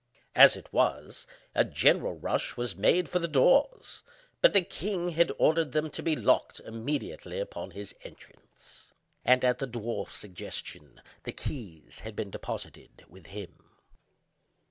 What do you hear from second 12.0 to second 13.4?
been deposited with